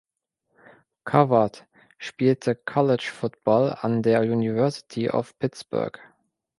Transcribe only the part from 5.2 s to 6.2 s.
Pittsburgh.